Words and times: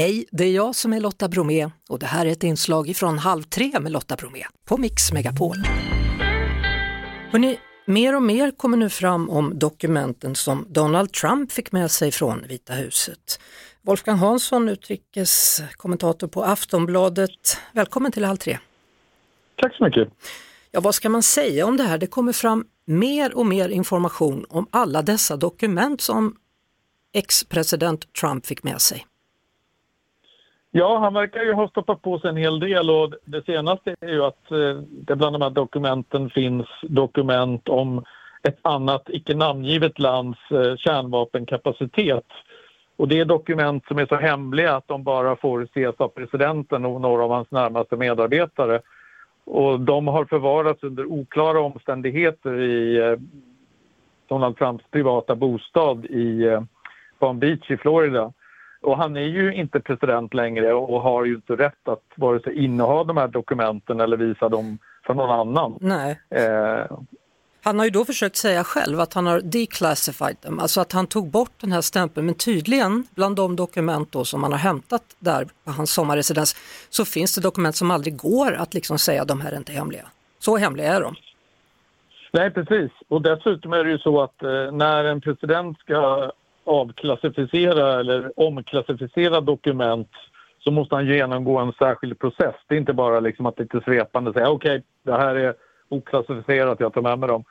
Hej, 0.00 0.24
det 0.30 0.44
är 0.44 0.52
jag 0.52 0.74
som 0.74 0.92
är 0.92 1.00
Lotta 1.00 1.28
Bromé 1.28 1.70
och 1.88 1.98
det 1.98 2.06
här 2.06 2.26
är 2.26 2.30
ett 2.30 2.42
inslag 2.42 2.96
från 2.96 3.18
Halv 3.18 3.42
tre 3.42 3.80
med 3.80 3.92
Lotta 3.92 4.16
Bromé 4.16 4.44
på 4.64 4.76
Mix 4.76 5.12
Megapol. 5.12 5.56
Hörrni, 7.30 7.58
mer 7.86 8.16
och 8.16 8.22
mer 8.22 8.50
kommer 8.50 8.76
nu 8.76 8.88
fram 8.88 9.30
om 9.30 9.58
dokumenten 9.58 10.34
som 10.34 10.66
Donald 10.68 11.12
Trump 11.12 11.52
fick 11.52 11.72
med 11.72 11.90
sig 11.90 12.10
från 12.10 12.46
Vita 12.48 12.72
huset. 12.72 13.40
Wolfgang 13.82 14.18
Hansson, 14.18 14.68
utrikeskommentator 14.68 16.28
på 16.28 16.44
Aftonbladet. 16.44 17.58
Välkommen 17.72 18.12
till 18.12 18.24
Halv 18.24 18.36
tre. 18.36 18.58
Tack 19.56 19.74
så 19.76 19.84
mycket. 19.84 20.08
Ja, 20.70 20.80
vad 20.80 20.94
ska 20.94 21.08
man 21.08 21.22
säga 21.22 21.66
om 21.66 21.76
det 21.76 21.84
här? 21.84 21.98
Det 21.98 22.06
kommer 22.06 22.32
fram 22.32 22.64
mer 22.84 23.34
och 23.36 23.46
mer 23.46 23.68
information 23.68 24.46
om 24.48 24.66
alla 24.70 25.02
dessa 25.02 25.36
dokument 25.36 26.00
som 26.00 26.36
ex-president 27.12 28.12
Trump 28.12 28.46
fick 28.46 28.62
med 28.62 28.80
sig. 28.80 29.06
Ja, 30.72 30.98
han 30.98 31.14
verkar 31.14 31.42
ju 31.42 31.52
ha 31.52 31.68
stoppat 31.68 32.02
på 32.02 32.18
sig 32.18 32.30
en 32.30 32.36
hel 32.36 32.60
del 32.60 32.90
och 32.90 33.14
det 33.24 33.44
senaste 33.44 33.94
är 34.00 34.08
ju 34.08 34.24
att 34.24 34.50
eh, 34.50 34.82
det 34.90 35.16
bland 35.16 35.34
de 35.34 35.42
här 35.42 35.50
dokumenten 35.50 36.30
finns 36.30 36.66
dokument 36.82 37.68
om 37.68 38.04
ett 38.42 38.58
annat 38.62 39.02
icke 39.08 39.34
namngivet 39.34 39.98
lands 39.98 40.38
eh, 40.50 40.76
kärnvapenkapacitet. 40.76 42.24
Och 42.96 43.08
det 43.08 43.20
är 43.20 43.24
dokument 43.24 43.84
som 43.88 43.98
är 43.98 44.06
så 44.06 44.16
hemliga 44.16 44.76
att 44.76 44.88
de 44.88 45.02
bara 45.04 45.36
får 45.36 45.62
ses 45.62 45.94
av 45.98 46.08
presidenten 46.08 46.84
och 46.84 47.00
några 47.00 47.24
av 47.24 47.30
hans 47.30 47.50
närmaste 47.50 47.96
medarbetare. 47.96 48.80
Och 49.44 49.80
de 49.80 50.08
har 50.08 50.24
förvarats 50.24 50.82
under 50.82 51.12
oklara 51.12 51.60
omständigheter 51.60 52.60
i 52.60 52.96
eh, 52.96 53.18
Donald 54.28 54.56
Trumps 54.56 54.84
privata 54.90 55.34
bostad 55.34 56.04
i 56.04 56.58
Palm 57.18 57.38
Beach 57.38 57.70
i 57.70 57.76
Florida. 57.76 58.32
Och 58.82 58.96
han 58.96 59.16
är 59.16 59.20
ju 59.20 59.54
inte 59.54 59.80
president 59.80 60.34
längre 60.34 60.74
och 60.74 61.00
har 61.00 61.24
ju 61.24 61.34
inte 61.34 61.52
rätt 61.52 61.88
att 61.88 62.04
vare 62.14 62.40
sig 62.40 62.64
inneha 62.64 63.04
de 63.04 63.16
här 63.16 63.28
dokumenten 63.28 64.00
eller 64.00 64.16
visa 64.16 64.48
dem 64.48 64.78
för 65.06 65.14
någon 65.14 65.30
annan. 65.30 65.78
Nej. 65.80 66.20
Eh. 66.30 66.98
Han 67.62 67.78
har 67.78 67.86
ju 67.86 67.90
då 67.90 68.04
försökt 68.04 68.36
säga 68.36 68.64
själv 68.64 69.00
att 69.00 69.14
han 69.14 69.26
har 69.26 69.40
declassified 69.40 70.36
dem, 70.40 70.58
alltså 70.58 70.80
att 70.80 70.92
han 70.92 71.06
tog 71.06 71.30
bort 71.30 71.52
den 71.60 71.72
här 71.72 71.80
stämpeln. 71.80 72.26
Men 72.26 72.34
tydligen 72.34 73.06
bland 73.14 73.36
de 73.36 73.56
dokument 73.56 74.12
då 74.12 74.24
som 74.24 74.40
man 74.40 74.52
har 74.52 74.58
hämtat 74.58 75.02
där 75.18 75.46
på 75.64 75.70
hans 75.70 75.92
sommarresidens 75.92 76.56
så 76.90 77.04
finns 77.04 77.34
det 77.34 77.40
dokument 77.40 77.76
som 77.76 77.90
aldrig 77.90 78.16
går 78.16 78.52
att 78.52 78.74
liksom 78.74 78.98
säga 78.98 79.22
att 79.22 79.28
de 79.28 79.40
här 79.40 79.52
är 79.52 79.56
inte 79.56 79.72
hemliga. 79.72 80.06
Så 80.38 80.56
hemliga 80.56 80.94
är 80.94 81.00
de. 81.00 81.14
Nej, 82.32 82.50
precis. 82.50 82.90
Och 83.08 83.22
dessutom 83.22 83.72
är 83.72 83.84
det 83.84 83.90
ju 83.90 83.98
så 83.98 84.22
att 84.22 84.42
eh, 84.42 84.72
när 84.72 85.04
en 85.04 85.20
president 85.20 85.78
ska 85.78 86.30
avklassificera 86.70 88.00
eller 88.00 88.32
omklassificera 88.36 89.40
dokument 89.40 90.10
så 90.58 90.70
måste 90.70 90.94
han 90.94 91.06
genomgå 91.06 91.58
en 91.58 91.72
särskild 91.72 92.18
process. 92.18 92.54
Det 92.66 92.74
är 92.74 92.78
inte 92.78 92.92
bara 92.92 93.20
liksom 93.20 93.46
att 93.46 93.58
lite 93.58 93.80
svepande 93.80 94.32
säga 94.32 94.50
okej, 94.50 94.76
okay, 94.76 94.82
det 95.02 95.12
här 95.12 95.34
är 95.34 95.54
oklassificerat, 95.88 96.80
jag 96.80 96.92
tar 96.92 97.02
med 97.02 97.18
mig 97.18 97.28
dem. 97.28 97.44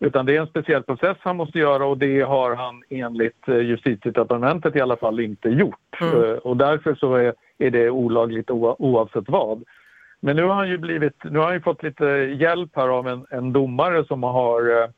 Utan 0.00 0.26
det 0.26 0.36
är 0.36 0.40
en 0.40 0.46
speciell 0.46 0.82
process 0.82 1.16
han 1.20 1.36
måste 1.36 1.58
göra 1.58 1.86
och 1.86 1.98
det 1.98 2.20
har 2.20 2.54
han 2.54 2.82
enligt 2.90 3.48
eh, 3.48 3.58
justitiedepartementet 3.58 4.76
i 4.76 4.80
alla 4.80 4.96
fall 4.96 5.20
inte 5.20 5.48
gjort. 5.48 6.00
Mm. 6.00 6.24
Eh, 6.24 6.36
och 6.36 6.56
därför 6.56 6.94
så 6.94 7.14
är, 7.14 7.34
är 7.58 7.70
det 7.70 7.90
olagligt 7.90 8.50
oavsett 8.50 9.28
vad. 9.28 9.64
Men 10.20 10.36
nu 10.36 10.42
har 10.42 10.54
han 10.54 10.68
ju 10.68 10.78
blivit, 10.78 11.24
nu 11.24 11.38
har 11.38 11.52
han 11.52 11.62
fått 11.62 11.82
lite 11.82 12.04
hjälp 12.40 12.70
här 12.76 12.88
av 12.88 13.08
en, 13.08 13.26
en 13.30 13.52
domare 13.52 14.04
som 14.04 14.22
har 14.22 14.88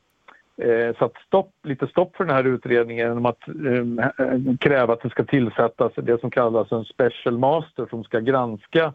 eh, 0.61 0.95
satt 0.99 1.13
stopp, 1.27 1.51
lite 1.63 1.87
stopp 1.87 2.15
för 2.15 2.25
den 2.25 2.35
här 2.35 2.43
utredningen 2.43 3.07
genom 3.07 3.25
att 3.25 3.47
eh, 3.47 4.55
kräva 4.59 4.93
att 4.93 5.01
det 5.01 5.09
ska 5.09 5.23
tillsättas 5.23 5.93
det 5.95 6.19
som 6.19 6.31
kallas 6.31 6.71
en 6.71 6.85
special 6.85 7.37
master 7.37 7.87
som 7.89 8.03
ska 8.03 8.19
granska 8.19 8.93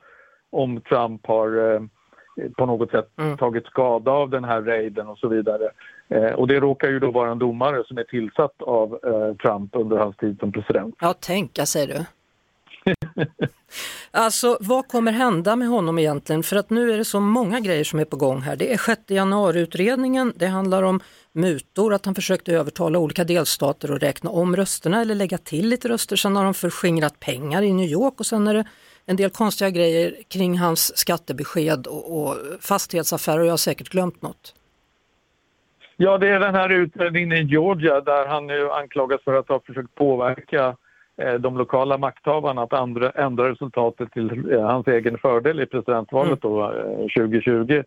om 0.50 0.80
Trump 0.80 1.26
har 1.26 1.74
eh, 1.74 1.80
på 2.56 2.66
något 2.66 2.90
sätt 2.90 3.08
mm. 3.18 3.36
tagit 3.36 3.66
skada 3.66 4.10
av 4.10 4.30
den 4.30 4.44
här 4.44 4.62
raiden 4.62 5.08
och 5.08 5.18
så 5.18 5.28
vidare. 5.28 5.70
Eh, 6.08 6.32
och 6.32 6.48
det 6.48 6.60
råkar 6.60 6.88
ju 6.88 6.98
då 6.98 7.10
vara 7.10 7.30
en 7.30 7.38
domare 7.38 7.84
som 7.86 7.98
är 7.98 8.04
tillsatt 8.04 8.62
av 8.62 8.98
eh, 9.04 9.36
Trump 9.36 9.76
under 9.76 9.96
hans 9.96 10.16
tid 10.16 10.38
som 10.40 10.52
president. 10.52 10.94
Ja, 11.00 11.12
tänka 11.12 11.66
säger 11.66 11.86
du. 11.86 12.04
alltså 14.10 14.58
vad 14.60 14.88
kommer 14.88 15.12
hända 15.12 15.56
med 15.56 15.68
honom 15.68 15.98
egentligen? 15.98 16.42
För 16.42 16.56
att 16.56 16.70
nu 16.70 16.92
är 16.92 16.98
det 16.98 17.04
så 17.04 17.20
många 17.20 17.60
grejer 17.60 17.84
som 17.84 17.98
är 17.98 18.04
på 18.04 18.16
gång 18.16 18.40
här. 18.40 18.56
Det 18.56 18.72
är 18.72 18.78
6 18.78 19.00
januari-utredningen, 19.06 20.32
det 20.36 20.46
handlar 20.46 20.82
om 20.82 21.00
mutor, 21.32 21.94
att 21.94 22.06
han 22.06 22.14
försökte 22.14 22.52
övertala 22.52 22.98
olika 22.98 23.24
delstater 23.24 23.94
att 23.94 24.02
räkna 24.02 24.30
om 24.30 24.56
rösterna 24.56 25.00
eller 25.00 25.14
lägga 25.14 25.38
till 25.38 25.68
lite 25.68 25.88
röster. 25.88 26.16
Sen 26.16 26.36
har 26.36 26.44
de 26.44 26.54
förskingrat 26.54 27.20
pengar 27.20 27.62
i 27.62 27.72
New 27.72 27.88
York 27.88 28.14
och 28.20 28.26
sen 28.26 28.46
är 28.46 28.54
det 28.54 28.64
en 29.06 29.16
del 29.16 29.30
konstiga 29.30 29.70
grejer 29.70 30.14
kring 30.28 30.58
hans 30.58 30.98
skattebesked 30.98 31.86
och, 31.86 32.22
och 32.22 32.36
fastighetsaffärer 32.60 33.40
och 33.40 33.46
jag 33.46 33.52
har 33.52 33.56
säkert 33.56 33.88
glömt 33.88 34.22
något. 34.22 34.54
Ja, 35.96 36.18
det 36.18 36.28
är 36.28 36.40
den 36.40 36.54
här 36.54 36.68
utredningen 36.68 37.32
i 37.32 37.42
Georgia 37.42 38.00
där 38.00 38.26
han 38.26 38.46
nu 38.46 38.70
anklagas 38.70 39.20
för 39.24 39.34
att 39.34 39.48
ha 39.48 39.60
försökt 39.60 39.94
påverka 39.94 40.76
eh, 41.16 41.34
de 41.34 41.58
lokala 41.58 41.98
makthavarna 41.98 42.62
att 42.62 42.72
ändra, 42.72 43.10
ändra 43.10 43.50
resultatet 43.50 44.12
till 44.12 44.52
eh, 44.52 44.62
hans 44.62 44.86
egen 44.86 45.18
fördel 45.18 45.60
i 45.60 45.66
presidentvalet 45.66 46.44
mm. 46.44 46.56
då, 46.56 46.72
2020. 47.16 47.82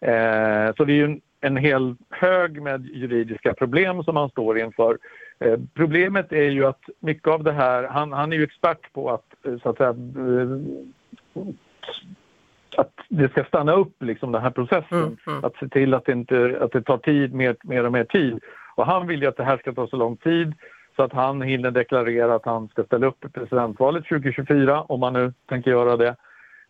Eh, 0.00 0.74
så 0.76 0.84
det 0.84 0.92
är 0.92 0.96
ju 0.96 1.04
en 1.04 1.20
en 1.44 1.56
hel 1.56 1.96
hög 2.10 2.62
med 2.62 2.86
juridiska 2.86 3.54
problem 3.54 4.04
som 4.04 4.16
han 4.16 4.28
står 4.28 4.58
inför. 4.58 4.98
Eh, 5.38 5.58
problemet 5.74 6.32
är 6.32 6.50
ju 6.50 6.66
att 6.66 6.80
mycket 7.00 7.28
av 7.28 7.44
det 7.44 7.52
här, 7.52 7.84
han, 7.84 8.12
han 8.12 8.32
är 8.32 8.36
ju 8.36 8.44
expert 8.44 8.92
på 8.92 9.10
att 9.10 9.46
eh, 9.46 9.58
så 9.62 9.68
att 9.68 9.76
säga 9.76 9.90
eh, 9.90 10.58
att 12.76 12.92
det 13.08 13.28
ska 13.28 13.44
stanna 13.44 13.72
upp 13.72 14.02
liksom 14.02 14.32
den 14.32 14.42
här 14.42 14.50
processen. 14.50 14.98
Mm, 14.98 15.16
mm. 15.26 15.44
Att 15.44 15.56
se 15.56 15.68
till 15.68 15.94
att 15.94 16.04
det, 16.04 16.12
inte, 16.12 16.58
att 16.60 16.72
det 16.72 16.82
tar 16.82 16.98
tid, 16.98 17.34
mer, 17.34 17.56
mer 17.62 17.86
och 17.86 17.92
mer 17.92 18.04
tid. 18.04 18.40
Och 18.76 18.86
han 18.86 19.06
vill 19.06 19.22
ju 19.22 19.28
att 19.28 19.36
det 19.36 19.44
här 19.44 19.56
ska 19.56 19.72
ta 19.72 19.86
så 19.86 19.96
lång 19.96 20.16
tid 20.16 20.54
så 20.96 21.02
att 21.02 21.12
han 21.12 21.42
hinner 21.42 21.70
deklarera 21.70 22.34
att 22.34 22.44
han 22.44 22.68
ska 22.68 22.84
ställa 22.84 23.06
upp 23.06 23.24
i 23.24 23.28
presidentvalet 23.28 24.04
2024 24.04 24.82
om 24.82 25.02
han 25.02 25.12
nu 25.12 25.32
tänker 25.48 25.70
göra 25.70 25.96
det. 25.96 26.16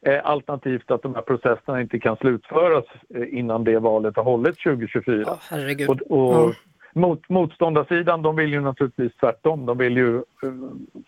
Eh, 0.07 0.21
alternativt 0.25 0.91
att 0.91 1.03
de 1.03 1.15
här 1.15 1.23
processerna 1.23 1.81
inte 1.81 1.99
kan 1.99 2.17
slutföras 2.17 2.85
eh, 3.15 3.39
innan 3.39 3.65
det 3.65 3.79
valet 3.79 4.17
har 4.17 4.25
hållits 4.25 4.63
2024. 4.63 5.23
Oh, 5.23 5.37
herregud. 5.51 5.89
Och, 5.91 6.01
och 6.11 6.45
mm. 6.45 6.55
mot, 6.93 7.29
motståndarsidan 7.29 8.23
de 8.23 8.37
vill 8.37 8.53
ju 8.53 8.61
naturligtvis 8.61 9.13
tvärtom. 9.21 9.67
De 9.67 9.79
vill 9.79 9.97
ju 9.97 10.15
uh, 10.17 10.23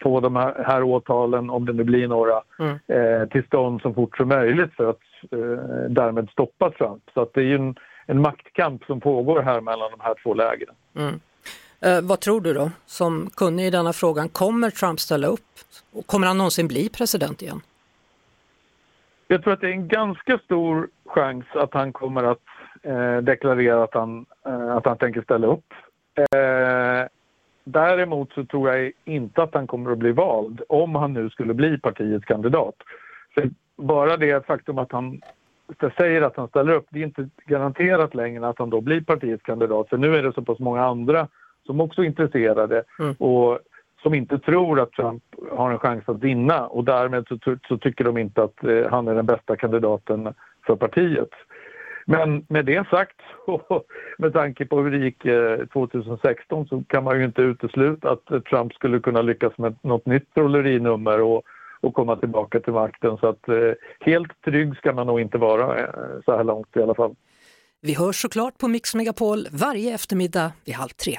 få 0.02 0.20
de 0.20 0.36
här, 0.36 0.64
här 0.66 0.82
åtalen, 0.82 1.50
om 1.50 1.66
det 1.66 1.72
nu 1.72 1.84
blir 1.84 2.08
några, 2.08 2.42
mm. 2.58 2.78
eh, 2.86 3.28
till 3.28 3.44
stånd 3.44 3.82
så 3.82 3.92
fort 3.94 4.16
som 4.16 4.28
möjligt 4.28 4.72
för 4.72 4.90
att 4.90 5.00
eh, 5.32 5.90
därmed 5.90 6.28
stoppa 6.30 6.70
Trump. 6.70 7.02
Så 7.14 7.20
att 7.20 7.34
det 7.34 7.40
är 7.40 7.44
ju 7.44 7.54
en, 7.54 7.74
en 8.06 8.20
maktkamp 8.20 8.84
som 8.84 9.00
pågår 9.00 9.42
här 9.42 9.60
mellan 9.60 9.90
de 9.90 10.00
här 10.00 10.14
två 10.22 10.34
lägren. 10.34 10.74
Mm. 10.96 11.20
Eh, 11.80 12.00
vad 12.02 12.20
tror 12.20 12.40
du 12.40 12.54
då, 12.54 12.70
som 12.86 13.30
kunnig 13.36 13.66
i 13.66 13.70
denna 13.70 13.92
frågan, 13.92 14.28
kommer 14.28 14.70
Trump 14.70 15.00
ställa 15.00 15.26
upp? 15.26 15.40
Kommer 16.06 16.26
han 16.26 16.38
någonsin 16.38 16.68
bli 16.68 16.88
president 16.88 17.42
igen? 17.42 17.60
Jag 19.28 19.42
tror 19.42 19.53
att 19.53 19.60
det 19.60 19.69
är 19.69 19.72
en 19.72 19.88
ganska 19.88 20.38
stor 20.38 20.88
chans 21.06 21.44
att 21.54 21.75
han 21.75 21.92
kommer 21.92 22.25
att 22.25 22.42
eh, 22.82 23.16
deklarera 23.16 23.82
att 23.82 23.94
han, 23.94 24.26
eh, 24.47 24.76
att 24.76 24.87
han 24.87 24.98
tänker 24.98 25.22
ställa 25.22 25.47
upp. 25.47 25.75
Eh, 26.19 27.09
däremot 27.64 28.32
så 28.32 28.44
tror 28.44 28.75
jag 28.75 28.92
inte 29.04 29.42
att 29.42 29.54
han 29.54 29.66
kommer 29.66 29.92
att 29.92 29.98
bli 29.98 30.12
vald 30.12 30.62
om 30.69 30.94
han 30.94 31.12
nu 31.12 31.31
skulle 31.31 31.54
bli 31.54 31.78
partiets 31.78 32.25
kandidat. 32.25 32.75
För 33.34 33.50
bara 33.76 34.16
det 34.16 34.47
faktum 34.47 34.78
att 34.78 34.92
han 34.92 35.20
säger 35.97 36.22
att 36.22 36.37
han 36.37 36.48
ställer 36.48 36.72
upp, 36.72 36.87
det 36.91 36.98
är 36.98 37.04
inte 37.04 37.28
garanterat 37.47 38.14
längre 38.14 38.48
att 38.48 38.58
han 38.58 38.70
då 38.70 38.81
blir 38.81 39.00
partiets 39.00 39.43
kandidat. 39.43 39.88
För 39.88 39.97
nu 39.97 40.16
är 40.16 40.22
det 40.22 40.32
så 40.32 40.43
pass 40.43 40.58
många 40.58 40.84
andra 40.84 41.28
som 41.66 41.81
också 41.81 42.03
är 42.03 42.06
intresserade. 42.06 42.82
Mm. 42.98 43.12
Och 43.12 43.58
som 44.06 44.15
inte 44.15 44.39
tror 44.39 44.81
att 44.81 44.93
Trump 44.93 45.22
har 45.53 45.71
en 45.71 45.78
chans 45.78 46.05
att 46.06 46.22
vinna 46.22 46.67
och 46.67 46.84
därmed 46.84 47.27
så, 47.28 47.56
så 47.69 47.79
tycker 47.79 48.05
de 48.05 48.19
inte 48.19 48.43
att 48.43 48.64
eh, 48.64 48.91
han 48.91 49.08
är 49.08 49.14
den 49.14 49.26
bästa 49.26 49.56
kandidaten 49.56 50.35
för 50.67 50.76
partiet. 50.76 51.29
Men 52.05 52.47
med 52.49 52.64
det 52.64 52.88
sagt 52.88 53.20
och 53.47 53.87
med 54.19 54.32
tanke 54.32 54.67
på 54.67 54.81
hur 54.81 54.91
det 54.91 55.05
gick 55.05 55.25
eh, 55.25 55.67
2016 55.73 56.67
så 56.67 56.82
kan 56.88 57.05
man 57.05 57.19
ju 57.19 57.25
inte 57.25 57.43
utesluta 57.43 58.11
att 58.11 58.31
eh, 58.31 58.41
Trump 58.41 58.75
skulle 58.75 59.00
kunna 59.00 59.23
lyckas 59.23 59.58
med 59.58 59.75
något 59.82 60.06
nytt 60.06 60.35
trollerinummer 60.35 61.20
och, 61.20 61.43
och 61.81 61.94
komma 61.94 62.17
tillbaka 62.17 62.61
till 62.61 62.73
makten. 62.73 63.17
Så 63.20 63.29
att 63.29 63.49
eh, 63.49 63.73
helt 64.00 64.43
trygg 64.44 64.76
ska 64.76 64.93
man 64.93 65.06
nog 65.06 65.20
inte 65.20 65.38
vara 65.38 65.91
så 66.25 66.37
här 66.37 66.44
långt 66.44 66.76
i 66.76 66.82
alla 66.82 66.94
fall. 66.94 67.14
Vi 67.81 67.94
hörs 67.94 68.17
såklart 68.17 68.59
på 68.59 68.69
Mix 68.69 68.94
Megapol 68.94 69.38
varje 69.52 69.94
eftermiddag 69.94 70.52
vid 70.64 70.75
halv 70.75 70.88
tre. 70.88 71.19